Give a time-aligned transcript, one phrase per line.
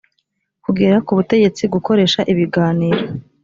[0.65, 3.03] kugera ku butegetsi gukoresha ibiganiro